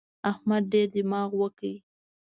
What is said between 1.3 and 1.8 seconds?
وکړ.